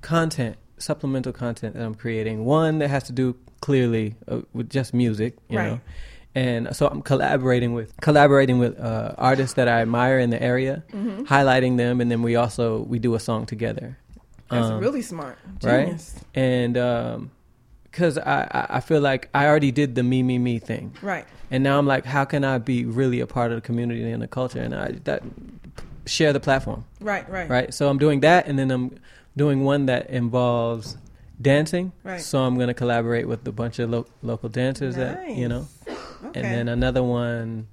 content, 0.00 0.56
supplemental 0.78 1.32
content 1.32 1.74
that 1.74 1.82
I'm 1.84 1.94
creating. 1.94 2.44
One 2.44 2.78
that 2.78 2.88
has 2.88 3.04
to 3.04 3.12
do 3.12 3.36
clearly 3.60 4.14
uh, 4.28 4.40
with 4.54 4.70
just 4.70 4.94
music, 4.94 5.36
you 5.48 5.58
Right. 5.58 5.70
know. 5.72 5.80
And 6.36 6.76
so 6.76 6.86
I'm 6.86 7.00
collaborating 7.00 7.72
with 7.72 7.96
collaborating 8.02 8.58
with 8.58 8.78
uh, 8.78 9.14
artists 9.16 9.54
that 9.54 9.68
I 9.68 9.80
admire 9.80 10.18
in 10.18 10.28
the 10.30 10.40
area, 10.42 10.84
Mm-hmm. 10.92 11.22
highlighting 11.24 11.78
them, 11.78 12.00
and 12.02 12.10
then 12.10 12.20
we 12.22 12.36
also 12.36 12.80
we 12.92 12.98
do 12.98 13.14
a 13.14 13.18
song 13.20 13.46
together. 13.46 13.96
That's 14.50 14.68
Um, 14.68 14.78
really 14.78 15.00
smart. 15.02 15.38
right? 15.62 15.98
And 16.34 16.76
um 16.76 17.30
'cause 17.92 18.14
because 18.16 18.18
I, 18.18 18.66
I 18.78 18.80
feel 18.80 19.00
like 19.00 19.30
I 19.34 19.46
already 19.46 19.72
did 19.72 19.94
the 19.94 20.02
me 20.02 20.22
me 20.22 20.36
me 20.38 20.58
thing, 20.58 20.92
Right. 21.00 21.24
and 21.50 21.64
now 21.64 21.78
I'm 21.78 21.86
like, 21.86 22.04
how 22.04 22.26
can 22.26 22.44
I 22.44 22.58
be 22.58 22.84
really 22.84 23.20
a 23.20 23.26
part 23.26 23.50
of 23.52 23.56
the 23.56 23.66
community 23.66 24.04
and 24.12 24.20
the 24.22 24.28
culture, 24.28 24.60
and 24.60 24.74
I 24.74 24.86
that 25.04 25.22
share 26.04 26.32
the 26.34 26.40
platform, 26.40 26.84
Right. 27.00 27.26
Right. 27.30 27.48
right? 27.48 27.74
So 27.74 27.88
I'm 27.88 27.96
doing 27.98 28.20
that, 28.20 28.46
and 28.46 28.58
then 28.58 28.70
I'm 28.70 28.90
doing 29.38 29.64
one 29.64 29.86
that 29.86 30.10
involves 30.10 30.98
dancing. 31.40 31.92
Right. 32.04 32.20
So 32.20 32.40
I'm 32.40 32.56
going 32.56 32.68
to 32.68 32.74
collaborate 32.74 33.26
with 33.26 33.48
a 33.48 33.52
bunch 33.52 33.78
of 33.78 33.88
lo- 33.90 34.06
local 34.22 34.48
dancers 34.50 34.96
that 34.96 35.16
you 35.30 35.48
know, 35.48 35.66
Okay. 36.28 36.40
and 36.40 36.48
then 36.54 36.68
another 36.68 37.02
one 37.02 37.66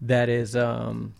that 0.00 0.28
is 0.28 0.56
um 0.56 1.14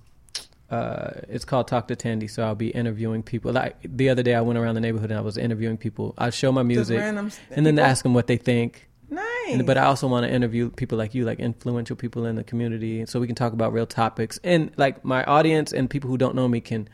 uh 0.71 1.11
it's 1.29 1.45
called 1.45 1.69
talk 1.69 1.89
to 1.89 1.97
tandy 1.97 2.27
so 2.27 2.43
i'll 2.43 2.55
be 2.55 2.69
interviewing 2.71 3.23
people 3.23 3.53
like 3.53 3.77
the 3.85 4.09
other 4.09 4.23
day 4.23 4.35
i 4.35 4.41
went 4.41 4.59
around 4.59 4.75
the 4.75 4.81
neighborhood 4.81 5.11
and 5.11 5.19
i 5.19 5.23
was 5.23 5.37
interviewing 5.37 5.77
people 5.77 6.15
i 6.19 6.31
show 6.31 6.51
my 6.51 6.63
music 6.63 6.99
random 6.99 7.27
s- 7.27 7.39
and 7.53 7.65
then 7.67 7.75
people? 7.77 7.85
ask 7.91 8.03
them 8.03 8.15
what 8.15 8.27
they 8.27 8.37
think 8.37 8.89
Nice. 9.11 9.25
and, 9.51 9.67
but 9.67 9.77
i 9.77 9.85
also 9.85 10.09
want 10.09 10.27
to 10.27 10.33
interview 10.33 10.71
people 10.71 10.97
like 10.99 11.15
you 11.15 11.25
like 11.25 11.39
influential 11.39 11.95
people 11.97 12.25
in 12.27 12.37
the 12.37 12.45
community 12.45 13.05
so 13.07 13.21
we 13.21 13.27
can 13.27 13.37
talk 13.37 13.53
about 13.53 13.73
real 13.73 13.87
topics 13.87 14.39
and 14.43 14.71
like 14.79 15.05
my 15.05 15.23
audience 15.25 15.73
and 15.73 15.91
people 15.91 16.09
who 16.09 16.17
don't 16.17 16.35
know 16.35 16.49
me 16.49 16.61
can 16.61 16.89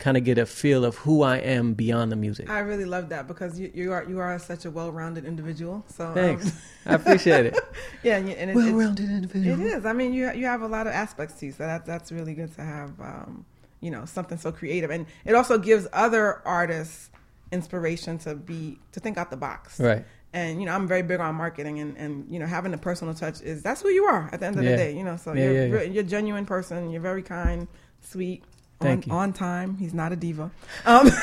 kind 0.00 0.16
of 0.16 0.24
get 0.24 0.38
a 0.38 0.46
feel 0.46 0.82
of 0.84 0.96
who 1.04 1.22
i 1.22 1.36
am 1.36 1.74
beyond 1.74 2.10
the 2.10 2.16
music 2.16 2.48
I 2.50 2.60
really 2.70 2.84
love 2.96 3.06
that 3.10 3.28
because 3.32 3.52
you, 3.60 3.70
you 3.80 3.92
are 3.92 4.04
you 4.12 4.18
are 4.18 4.38
such 4.38 4.64
a 4.64 4.70
well-rounded 4.78 5.24
individual. 5.32 5.76
So 5.96 6.02
um, 6.08 6.14
thanks 6.14 6.44
i 6.86 6.94
appreciate 7.00 7.44
it 7.50 7.54
yeah, 8.02 8.16
and, 8.16 8.28
and 8.30 8.50
it, 8.50 8.56
it's- 8.56 8.72
well-rounded 8.72 9.04
It 9.10 9.12
individual 9.20 9.60
is. 9.76 9.84
I 9.86 9.92
mean, 9.92 10.10
you 10.14 10.22
you 10.40 10.46
have 10.54 10.62
a 10.62 10.70
lot 10.76 10.84
of 10.88 10.92
aspects 11.04 11.34
to 11.40 11.46
you, 11.46 11.52
so 11.52 11.62
that 11.70 11.84
that's 11.86 12.10
really 12.18 12.34
good 12.40 12.52
to 12.58 12.62
have. 12.74 12.90
Um, 13.12 13.44
you 13.86 13.90
know, 13.94 14.04
something 14.04 14.36
so 14.36 14.50
creative, 14.60 14.90
and 14.90 15.06
it 15.24 15.34
also 15.34 15.56
gives 15.56 15.84
other 16.04 16.42
artists 16.44 17.08
inspiration 17.52 18.18
to 18.18 18.34
be 18.34 18.78
to 18.92 19.00
think 19.00 19.16
out 19.18 19.30
the 19.30 19.36
box. 19.36 19.80
right 19.80 20.04
And 20.32 20.60
you 20.60 20.66
know, 20.66 20.74
I'm 20.74 20.86
very 20.86 21.02
big 21.02 21.20
on 21.20 21.34
marketing, 21.34 21.80
and 21.80 21.96
and 21.96 22.12
you 22.32 22.38
know, 22.40 22.46
having 22.46 22.72
a 22.74 22.78
personal 22.78 23.14
touch 23.14 23.40
is 23.42 23.62
that's 23.62 23.80
who 23.82 23.88
you 23.88 24.04
are 24.04 24.28
at 24.32 24.40
the 24.40 24.46
end 24.46 24.56
of 24.58 24.64
Yeah. 24.64 24.70
the 24.72 24.76
day. 24.76 24.92
You 24.98 25.04
know, 25.04 25.16
so 25.16 25.32
Yeah, 25.32 25.42
you're 25.50 25.82
yeah. 25.82 25.90
you're 25.92 26.04
a 26.08 26.10
genuine 26.16 26.46
person. 26.46 26.90
You're 26.92 27.00
very 27.12 27.22
kind, 27.22 27.66
sweet, 28.00 28.44
on, 28.80 29.02
you. 29.06 29.12
on 29.12 29.32
time. 29.32 29.76
He's 29.76 29.94
not 29.94 30.12
a 30.12 30.16
diva. 30.16 30.50
Um, 30.86 31.10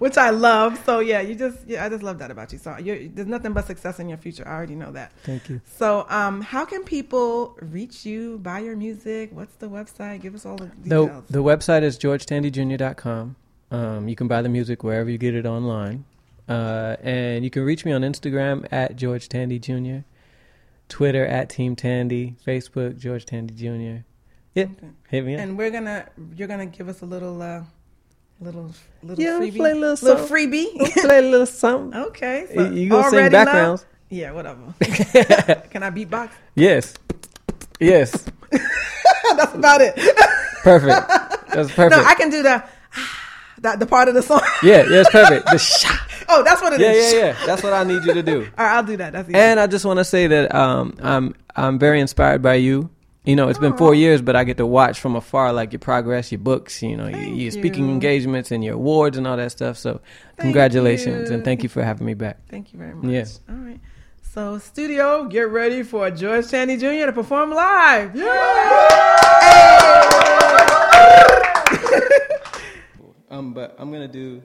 Which 0.00 0.18
I 0.18 0.30
love. 0.30 0.78
So 0.84 1.00
yeah, 1.00 1.22
you 1.22 1.34
just 1.34 1.58
yeah, 1.66 1.84
I 1.84 1.88
just 1.88 2.02
love 2.02 2.18
that 2.18 2.30
about 2.30 2.52
you. 2.52 2.58
So 2.58 2.76
you're, 2.76 3.08
there's 3.08 3.26
nothing 3.26 3.54
but 3.54 3.66
success 3.66 3.98
in 3.98 4.08
your 4.08 4.18
future. 4.18 4.46
I 4.46 4.52
already 4.54 4.74
know 4.74 4.92
that. 4.92 5.12
thank 5.24 5.48
you 5.48 5.62
So, 5.64 6.04
um, 6.10 6.42
how 6.42 6.66
can 6.66 6.84
people 6.84 7.56
reach 7.62 8.04
you, 8.04 8.38
buy 8.38 8.58
your 8.60 8.76
music? 8.76 9.30
What's 9.32 9.54
the 9.56 9.68
website? 9.68 10.20
Give 10.20 10.34
us 10.34 10.44
all 10.44 10.56
the 10.56 10.66
The, 10.82 11.04
details. 11.06 11.24
the 11.30 11.42
website 11.42 11.82
is 11.82 11.98
georgetandyjr.com. 11.98 13.36
Um, 13.70 14.08
you 14.08 14.14
can 14.14 14.28
buy 14.28 14.42
the 14.42 14.48
music 14.50 14.84
wherever 14.84 15.08
you 15.08 15.16
get 15.18 15.34
it 15.34 15.46
online. 15.46 16.04
Uh, 16.48 16.96
and 17.02 17.42
you 17.44 17.50
can 17.50 17.62
reach 17.64 17.84
me 17.86 17.92
on 17.92 18.02
Instagram 18.02 18.66
at 18.70 18.96
George 18.96 19.28
Tandy 19.28 19.58
Jr., 19.58 19.98
Twitter 20.88 21.24
at 21.26 21.48
Team 21.50 21.76
Tandy, 21.76 22.36
Facebook 22.46 22.98
George 22.98 23.24
Tandy 23.26 23.54
Jr. 23.54 24.02
Yeah, 24.54 24.64
Okay. 24.64 24.88
hit 25.08 25.24
me 25.24 25.34
up. 25.34 25.40
And 25.40 25.56
we're 25.58 25.70
gonna 25.70 26.06
you're 26.36 26.48
gonna 26.48 26.66
give 26.66 26.88
us 26.88 27.02
a 27.02 27.06
little 27.06 27.40
uh, 27.40 27.62
little 28.40 28.72
little 29.02 29.22
Yeah, 29.22 29.38
freebie, 29.38 29.56
play 29.56 29.70
a 29.72 29.74
little 29.74 30.08
little 30.08 30.26
freebie. 30.26 30.94
Play 31.06 31.18
a 31.18 31.22
little 31.22 31.46
something. 31.46 31.98
okay, 32.08 32.46
You- 32.50 32.54
so 32.66 32.70
you 32.70 32.88
gonna 32.90 33.10
sing 33.10 33.18
love? 33.24 33.32
backgrounds? 33.32 33.86
Yeah, 34.10 34.32
whatever. 34.32 34.60
can 35.70 35.82
I 35.82 35.90
beatbox? 35.90 36.30
Yes. 36.54 36.94
Yes. 37.78 38.24
That's 39.36 39.54
about 39.54 39.80
it. 39.82 39.94
Perfect. 40.62 41.08
That's 41.52 41.70
perfect. 41.72 41.90
No, 41.90 42.02
I 42.04 42.14
can 42.14 42.30
do 42.30 42.42
the 42.42 42.64
that 43.58 43.78
the 43.78 43.86
part 43.86 44.08
of 44.08 44.14
the 44.14 44.22
song. 44.22 44.40
yeah, 44.62 44.84
yeah, 44.88 45.00
it's 45.00 45.10
perfect. 45.10 45.46
The 45.46 45.58
shot. 45.58 45.98
oh, 46.30 46.42
that's 46.42 46.62
what 46.62 46.72
it 46.72 46.80
Yeah, 46.80 46.92
is. 46.92 47.12
yeah, 47.12 47.18
yeah. 47.20 47.46
That's 47.46 47.62
what 47.62 47.72
I 47.74 47.84
need 47.84 48.02
you 48.04 48.14
to 48.14 48.22
do. 48.22 48.48
All 48.56 48.64
right, 48.66 48.76
I'll 48.76 48.82
do 48.82 48.96
that. 48.96 49.12
That's 49.12 49.28
easy. 49.28 49.38
And 49.38 49.60
I 49.60 49.66
just 49.66 49.84
want 49.84 49.98
to 49.98 50.04
say 50.04 50.26
that 50.26 50.54
um, 50.54 50.94
I'm 51.02 51.34
I'm 51.54 51.78
very 51.78 52.00
inspired 52.00 52.40
by 52.42 52.54
you. 52.54 52.88
You 53.28 53.36
know, 53.36 53.48
it's 53.50 53.58
been 53.58 53.76
four 53.76 53.94
years, 53.94 54.22
but 54.22 54.36
I 54.36 54.44
get 54.44 54.56
to 54.56 54.64
watch 54.64 54.98
from 55.00 55.14
afar, 55.14 55.52
like 55.52 55.70
your 55.74 55.80
progress, 55.80 56.32
your 56.32 56.38
books, 56.38 56.82
you 56.82 56.96
know, 56.96 57.08
your, 57.08 57.20
your 57.20 57.50
speaking 57.50 57.84
you. 57.84 57.92
engagements 57.92 58.50
and 58.50 58.64
your 58.64 58.72
awards 58.76 59.18
and 59.18 59.26
all 59.26 59.36
that 59.36 59.52
stuff. 59.52 59.76
So, 59.76 60.00
Thank 60.00 60.38
congratulations 60.38 61.28
you. 61.28 61.34
and 61.34 61.44
thank 61.44 61.62
you 61.62 61.68
for 61.68 61.82
having 61.84 62.06
me 62.06 62.14
back. 62.14 62.38
Thank 62.48 62.72
you 62.72 62.78
very 62.78 62.94
much. 62.94 63.10
Yeah. 63.10 63.26
All 63.50 63.56
right. 63.56 63.80
So, 64.22 64.56
studio, 64.56 65.26
get 65.26 65.50
ready 65.50 65.82
for 65.82 66.10
George 66.10 66.48
Tandy 66.48 66.78
Jr. 66.78 67.04
to 67.04 67.12
perform 67.12 67.50
live. 67.50 68.16
Yeah. 68.16 69.24
Um, 73.30 73.52
but 73.52 73.76
I'm 73.78 73.92
gonna 73.92 74.08
do 74.08 74.42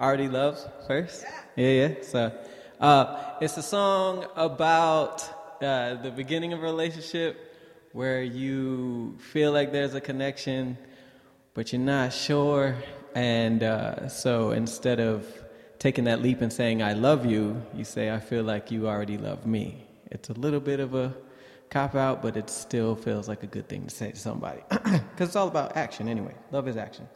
"Already 0.00 0.28
Loves" 0.28 0.64
first. 0.86 1.24
Yeah, 1.56 1.68
yeah. 1.68 1.94
So, 2.02 2.32
uh, 2.80 3.34
it's 3.40 3.56
a 3.56 3.62
song 3.62 4.24
about 4.36 5.28
uh, 5.60 5.96
the 5.96 6.12
beginning 6.12 6.52
of 6.52 6.60
a 6.60 6.62
relationship 6.62 7.49
where 7.92 8.22
you 8.22 9.16
feel 9.18 9.52
like 9.52 9.72
there's 9.72 9.94
a 9.94 10.00
connection, 10.00 10.78
but 11.54 11.72
you're 11.72 11.80
not 11.80 12.12
sure. 12.12 12.76
And 13.14 13.62
uh, 13.62 14.08
so, 14.08 14.52
instead 14.52 15.00
of 15.00 15.26
taking 15.78 16.04
that 16.04 16.22
leap 16.22 16.40
and 16.40 16.52
saying 16.52 16.82
"I 16.82 16.92
love 16.92 17.26
you," 17.26 17.60
you 17.74 17.84
say 17.84 18.10
"I 18.10 18.20
feel 18.20 18.44
like 18.44 18.70
you 18.70 18.88
already 18.88 19.18
love 19.18 19.46
me." 19.46 19.86
It's 20.10 20.28
a 20.28 20.34
little 20.34 20.60
bit 20.60 20.78
of 20.78 20.94
a 20.94 21.14
cop 21.70 21.94
out, 21.94 22.22
but 22.22 22.36
it 22.36 22.48
still 22.50 22.94
feels 22.94 23.28
like 23.28 23.42
a 23.42 23.46
good 23.46 23.68
thing 23.68 23.86
to 23.86 23.94
say 23.94 24.10
to 24.10 24.16
somebody 24.16 24.60
because 24.70 25.28
it's 25.28 25.36
all 25.36 25.48
about 25.48 25.76
action 25.76 26.08
anyway. 26.08 26.34
Love 26.52 26.68
is 26.68 26.76
action. 26.76 27.08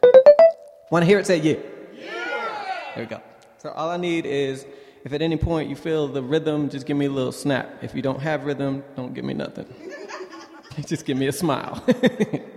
Want 0.91 1.03
to 1.03 1.07
hear 1.07 1.19
it? 1.19 1.27
Say 1.27 1.37
you? 1.37 1.61
yeah. 1.93 2.63
There 2.95 3.03
we 3.03 3.09
go. 3.09 3.21
So 3.57 3.71
all 3.71 3.89
I 3.89 3.97
need 3.97 4.25
is, 4.25 4.65
if 5.03 5.13
at 5.13 5.21
any 5.21 5.37
point 5.37 5.69
you 5.69 5.75
feel 5.75 6.07
the 6.07 6.21
rhythm, 6.21 6.69
just 6.69 6.85
give 6.85 6.97
me 6.97 7.05
a 7.05 7.09
little 7.09 7.31
snap. 7.31 7.69
If 7.81 7.95
you 7.95 8.01
don't 8.01 8.19
have 8.19 8.45
rhythm, 8.45 8.83
don't 8.95 9.13
give 9.13 9.25
me 9.25 9.33
nothing. 9.33 9.65
Just 10.83 11.05
give 11.05 11.17
me 11.17 11.27
a 11.27 11.31
smile. 11.31 11.83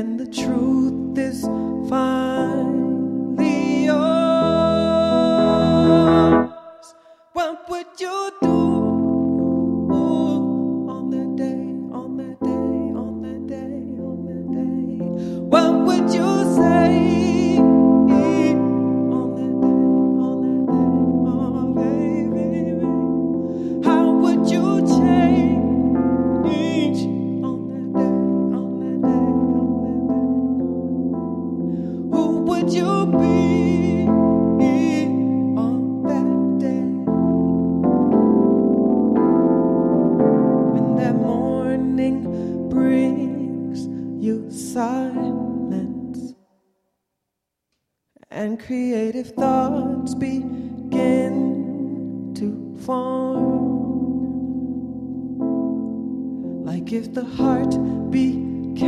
and 0.00 0.18
the 0.18 0.24
truth. 0.24 0.69
and 48.40 48.58
creative 48.58 49.28
thoughts 49.32 50.14
begin 50.14 50.96
to 52.34 52.74
form. 52.86 53.44
Like 56.64 56.90
if 56.90 57.12
the 57.12 57.26
heart 57.26 57.72
became 58.10 58.80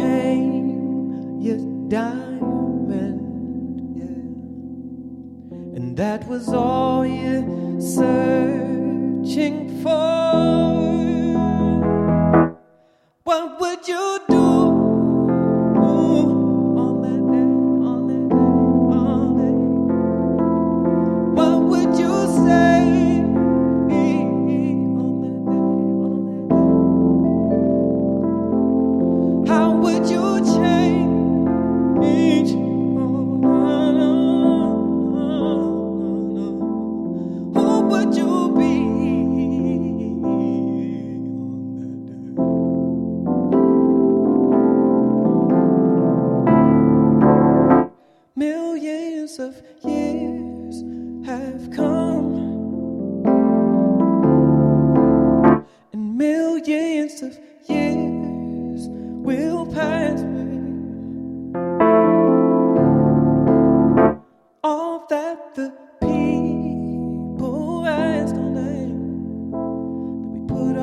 your 1.39 1.59
diamond, 1.89 3.21
yeah. 4.01 4.25
and 5.77 5.99
that 5.99 6.27
was 6.27 6.49
all 6.49 7.05
you're 7.05 7.79
searching 7.79 9.69
for. 9.83 10.63
What 13.25 13.61
would 13.61 13.87
you 13.87 14.19
do? 14.19 14.22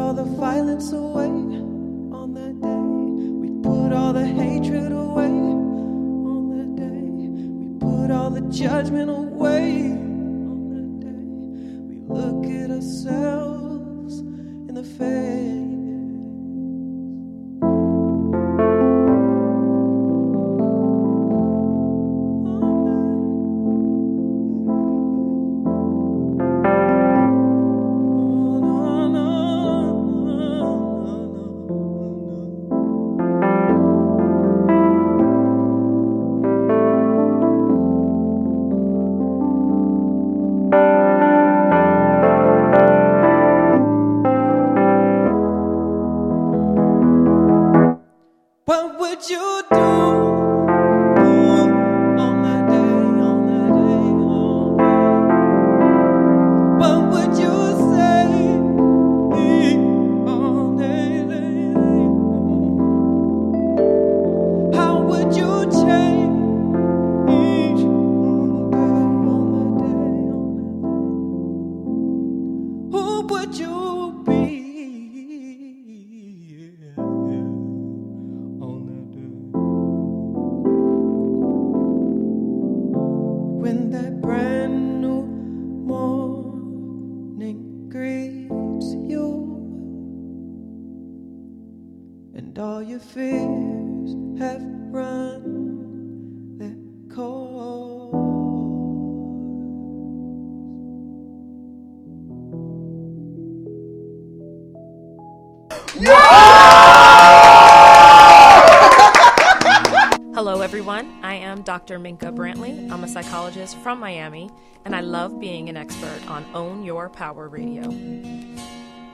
All 0.10 0.16
the 0.16 0.24
violence 0.24 0.92
away 0.92 1.28
on 1.28 2.34
that 2.34 2.60
day. 2.60 2.82
We 3.42 3.62
put 3.62 3.94
all 3.94 4.12
the 4.12 4.26
hatred 4.26 4.92
away 4.92 5.28
on 5.28 6.50
that 6.58 6.76
day. 6.76 7.04
We 7.62 7.80
put 7.80 8.10
all 8.10 8.32
the 8.32 8.42
judgment 8.50 9.12
away 9.12 10.09
all 92.60 92.84
your 92.84 93.00
fears 93.00 94.16
have 94.38 94.62
run 94.92 96.58
their 96.58 96.76
course. 97.16 97.80
Hello, 110.36 110.62
everyone. 110.62 111.20
I 111.24 111.36
am 111.36 111.62
Dr. 111.62 111.98
Minka 112.00 112.28
Brantley. 112.28 112.92
I'm 112.92 113.04
a 113.04 113.08
psychologist 113.08 113.78
from 113.78 114.00
Miami, 114.00 114.50
and 114.86 114.96
I 114.96 115.02
love 115.02 115.40
being 115.40 115.70
an 115.70 115.78
expert 115.78 116.22
on 116.28 116.46
Own 116.54 116.84
Your 116.84 117.10
Power 117.10 117.48
Radio. 117.48 118.49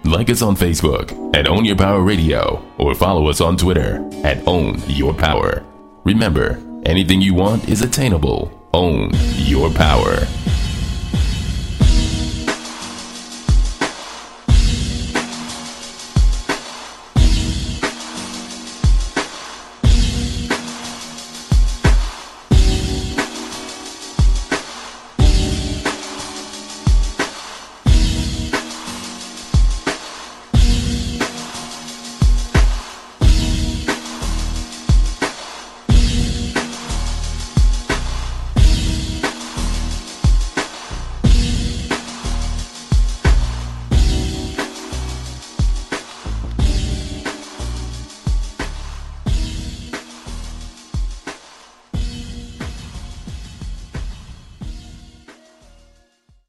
Like 0.05 0.29
us 0.29 0.43
on 0.43 0.55
Facebook 0.55 1.35
at 1.35 1.47
Own 1.47 1.65
Your 1.65 1.75
Power 1.75 2.03
Radio 2.03 2.63
or 2.77 2.93
follow 2.93 3.27
us 3.27 3.41
on 3.41 3.57
Twitter 3.57 4.07
at 4.23 4.47
Own 4.47 4.79
Your 4.85 5.15
Power. 5.15 5.65
Remember, 6.03 6.61
anything 6.85 7.21
you 7.21 7.33
want 7.33 7.67
is 7.67 7.81
attainable. 7.81 8.51
Own 8.71 9.09
your 9.33 9.71
power. 9.71 10.27